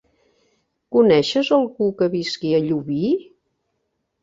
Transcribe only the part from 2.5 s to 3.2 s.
a Llubí?